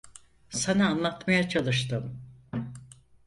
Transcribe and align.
Sana 0.49 0.87
anlatmaya 0.89 1.49
çalıştım. 1.49 2.21